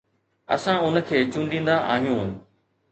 [0.55, 2.29] اسان ان کي چونڊيندا آهيون